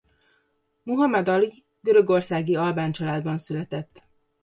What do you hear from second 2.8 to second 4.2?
családban született.